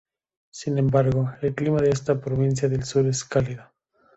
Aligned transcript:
Sin 0.49 0.79
embargo, 0.79 1.31
el 1.43 1.53
clima 1.53 1.79
de 1.79 1.91
esta 1.91 2.19
provincia 2.19 2.67
del 2.67 2.85
sur 2.85 3.05
es 3.05 3.23
cálido. 3.23 3.65